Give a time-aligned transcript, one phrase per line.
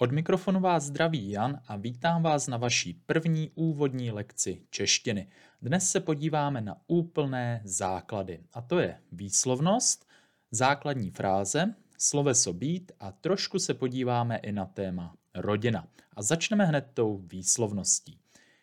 [0.00, 5.28] Od mikrofonu vás zdraví Jan a vítám vás na vaší první úvodní lekci češtiny.
[5.62, 10.06] Dnes se podíváme na úplné základy, a to je výslovnost,
[10.50, 15.88] základní fráze, sloveso být a trošku se podíváme i na téma rodina.
[16.16, 18.18] A začneme hned tou výslovností.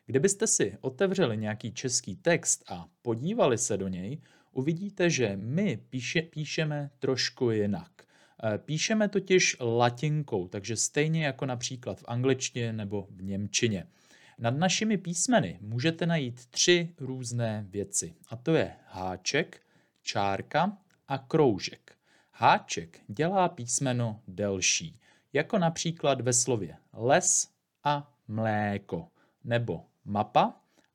[0.05, 4.21] Kdybyste si otevřeli nějaký český text a podívali se do něj,
[4.51, 8.04] uvidíte, že my píše, píšeme trošku jinak.
[8.43, 13.87] Eh, píšeme totiž latinkou, takže stejně jako například v angličtině nebo v němčině.
[14.39, 19.61] Nad našimi písmeny můžete najít tři různé věci, a to je háček,
[20.01, 20.77] čárka
[21.07, 21.97] a kroužek.
[22.31, 24.99] Háček dělá písmeno delší,
[25.33, 27.49] jako například ve slově les
[27.83, 29.07] a mléko,
[29.43, 30.53] nebo mapa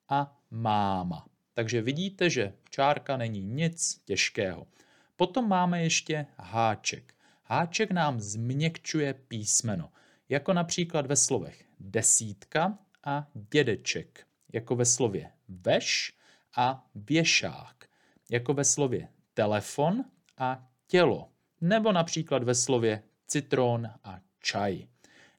[0.09, 1.27] a máma.
[1.55, 4.67] Takže vidíte, že čárka není nic těžkého.
[5.17, 7.15] Potom máme ještě háček.
[7.53, 9.93] Háček nám změkčuje písmeno,
[10.29, 16.13] jako například ve slovech desítka a dědeček, jako ve slově veš
[16.57, 17.85] a věšák,
[18.31, 20.05] jako ve slově telefon
[20.39, 21.29] a tělo,
[21.61, 24.87] nebo například ve slově citron a čaj.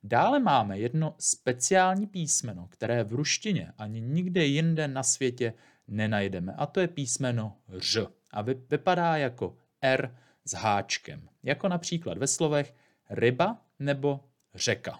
[0.03, 5.53] Dále máme jedno speciální písmeno, které v ruštině ani nikde jinde na světě
[5.87, 8.07] nenajdeme, a to je písmeno ř.
[8.31, 12.75] A vypadá jako R s háčkem, jako například ve slovech
[13.09, 14.19] ryba nebo
[14.55, 14.99] řeka.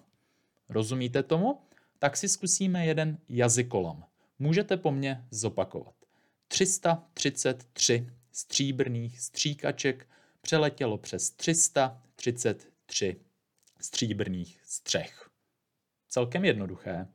[0.70, 1.62] Rozumíte tomu?
[2.00, 4.06] Tak si zkusíme jeden jazykolam.
[4.40, 5.96] Můžete po mně zopakovat.
[6.48, 10.08] 333 stříbrných stříkaček
[10.42, 13.22] přeletělo přes 333
[13.80, 15.30] stříbrných střech.
[16.08, 17.08] Celkem jednoduché.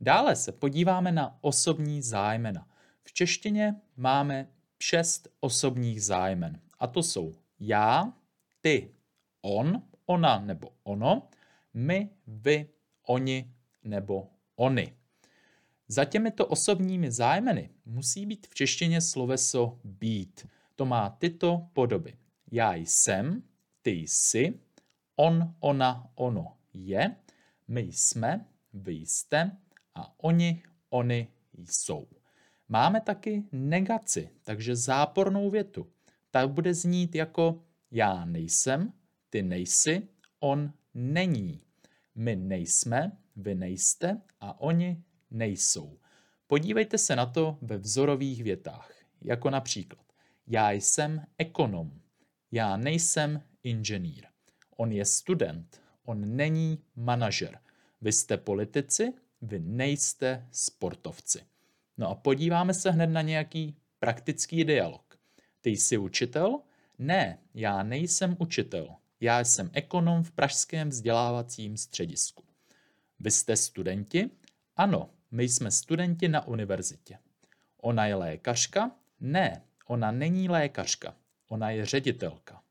[0.00, 2.68] Dále se podíváme na osobní zájmena.
[3.02, 6.60] V češtině máme šest osobních zájmen.
[6.78, 8.12] A to jsou já,
[8.60, 8.94] ty,
[9.42, 11.28] on, ona nebo ono,
[11.74, 12.68] my, vy,
[13.06, 14.96] oni nebo oni.
[15.88, 20.46] Za těmito osobními zájmeny musí být v češtině sloveso být.
[20.74, 22.16] To má tyto podoby.
[22.52, 23.42] Já jsem,
[23.82, 24.60] ty jsi,
[25.16, 27.16] on, ona, ono je,
[27.68, 29.56] my jsme, vy jste
[29.94, 31.28] a oni, oni
[31.70, 32.06] jsou.
[32.68, 35.92] Máme taky negaci, takže zápornou větu.
[36.36, 38.92] Ta bude znít jako já nejsem,
[39.30, 40.08] ty nejsi,
[40.40, 41.60] on není.
[42.14, 45.98] My nejsme, vy nejste a oni nejsou.
[46.46, 48.90] Podívejte se na to ve vzorových větách,
[49.22, 50.04] jako například
[50.46, 52.00] já jsem ekonom,
[52.52, 54.26] já nejsem inženýr.
[54.76, 57.58] On je student, on není manažer.
[58.00, 61.40] Vy jste politici, vy nejste sportovci.
[61.98, 65.05] No a podíváme se hned na nějaký praktický dialog.
[65.66, 66.60] Ty jsi učitel?
[66.98, 68.88] Ne, já nejsem učitel.
[69.20, 72.44] Já jsem ekonom v Pražském vzdělávacím středisku.
[73.20, 74.30] Vy jste studenti?
[74.76, 77.18] Ano, my jsme studenti na univerzitě.
[77.80, 78.90] Ona je lékařka?
[79.20, 81.14] Ne, ona není lékařka.
[81.48, 82.62] Ona je ředitelka.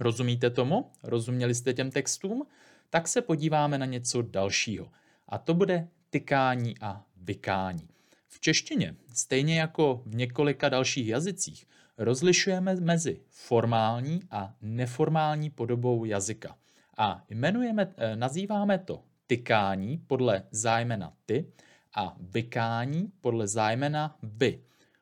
[0.00, 0.90] Rozumíte tomu?
[1.02, 2.46] Rozuměli jste těm textům?
[2.90, 4.90] Tak se podíváme na něco dalšího.
[5.28, 7.88] A to bude tykání a vykání.
[8.28, 11.66] V češtině, stejně jako v několika dalších jazycích,
[11.98, 16.56] rozlišujeme mezi formální a neformální podobou jazyka.
[16.98, 21.52] A jmenujeme, eh, nazýváme to tykání podle zájmena ty
[21.94, 24.60] a vykání podle zájmena vy.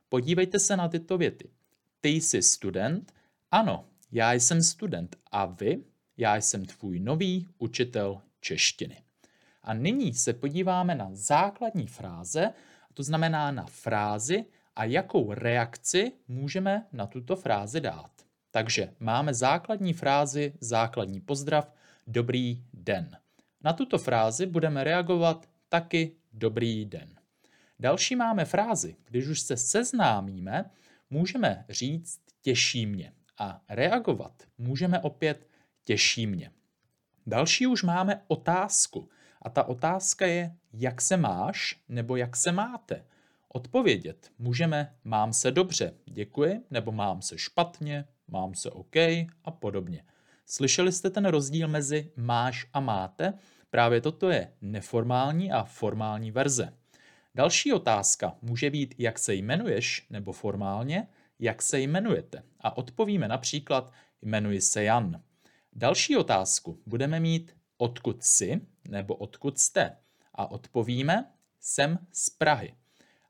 [0.08, 1.50] Podívejte se na tyto věty.
[2.00, 3.12] Ty jsi student?
[3.50, 5.16] Ano, já jsem student.
[5.30, 5.84] A vy?
[6.16, 9.02] Já jsem tvůj nový učitel češtiny.
[9.62, 12.52] A nyní se podíváme na základní fráze,
[12.94, 14.44] to znamená na frázi
[14.76, 18.10] a jakou reakci můžeme na tuto frázi dát.
[18.50, 21.72] Takže máme základní frázi, základní pozdrav,
[22.06, 23.16] dobrý den.
[23.64, 27.08] Na tuto frázi budeme reagovat taky dobrý den.
[27.78, 30.70] Další máme frázi, když už se seznámíme,
[31.10, 35.48] můžeme říct těší mě a reagovat můžeme opět
[35.84, 36.50] těší mě.
[37.26, 39.08] Další už máme otázku
[39.42, 43.04] a ta otázka je, jak se máš nebo jak se máte.
[43.48, 48.96] Odpovědět můžeme mám se dobře, děkuji, nebo mám se špatně, mám se OK
[49.44, 50.04] a podobně.
[50.46, 53.34] Slyšeli jste ten rozdíl mezi máš a máte?
[53.70, 56.72] Právě toto je neformální a formální verze.
[57.34, 61.08] Další otázka může být, jak se jmenuješ, nebo formálně,
[61.38, 62.42] jak se jmenujete.
[62.60, 65.22] A odpovíme například, jmenuji se Jan.
[65.72, 69.96] Další otázku budeme mít, odkud jsi, nebo odkud jste.
[70.34, 72.74] A odpovíme, jsem z Prahy.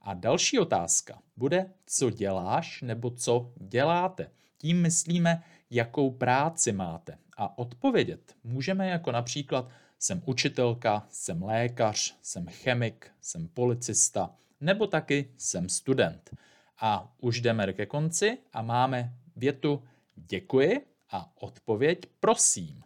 [0.07, 4.31] A další otázka bude, co děláš nebo co děláte.
[4.59, 7.19] Tím myslíme, jakou práci máte.
[7.37, 9.69] A odpovědět můžeme jako například
[9.99, 16.31] jsem učitelka, jsem lékař, jsem chemik, jsem policista, nebo taky jsem student.
[16.81, 19.83] A už jdeme ke konci a máme větu
[20.17, 22.83] děkuji a odpověď prosím.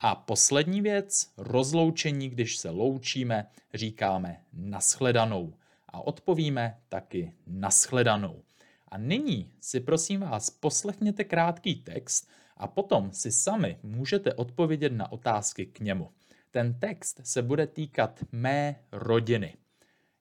[0.00, 5.54] A poslední věc, rozloučení, když se loučíme, říkáme naschledanou
[5.88, 8.42] a odpovíme taky naschledanou.
[8.88, 15.12] A nyní si prosím vás poslechněte krátký text a potom si sami můžete odpovědět na
[15.12, 16.10] otázky k němu.
[16.50, 19.56] Ten text se bude týkat mé rodiny.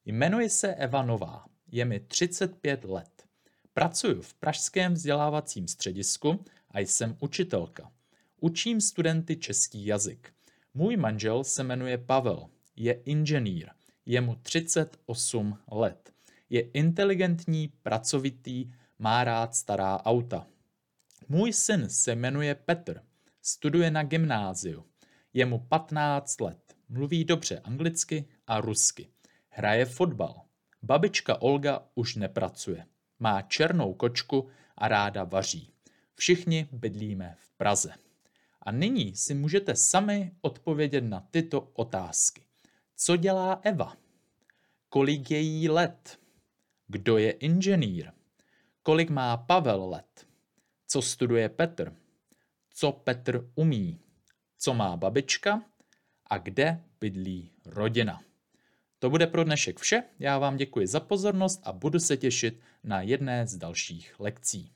[0.05, 3.25] Jmenuji se Eva Nová, je mi 35 let.
[3.73, 7.91] Pracuji v Pražském vzdělávacím středisku a jsem učitelka.
[8.39, 10.33] Učím studenty český jazyk.
[10.73, 13.69] Můj manžel se jmenuje Pavel, je inženýr,
[14.07, 16.13] je mu 38 let.
[16.49, 20.47] Je inteligentní, pracovitý, má rád stará auta.
[21.29, 23.01] Můj syn se jmenuje Petr,
[23.41, 24.85] studuje na gymnáziu.
[25.33, 29.07] Je mu 15 let, mluví dobře anglicky a rusky.
[29.49, 30.41] Hraje fotbal.
[30.81, 32.85] Babička Olga už nepracuje.
[33.19, 35.73] Má černou kočku a ráda vaří.
[36.15, 37.93] Všichni bydlíme v Praze.
[38.61, 42.46] A nyní si můžete sami odpovědět na tyto otázky.
[42.99, 43.97] Co dělá Eva?
[44.89, 46.19] Kolik je jí let?
[46.87, 48.11] Kdo je inženýr?
[48.83, 50.27] Kolik má Pavel let?
[50.87, 51.95] Co studuje Petr?
[52.69, 53.99] Co Petr umí?
[54.57, 55.63] Co má babička?
[56.27, 58.21] A kde bydlí rodina?
[58.99, 60.03] To bude pro dnešek vše.
[60.19, 64.71] Já vám děkuji za pozornost a budu se těšit na jedné z dalších lekcí.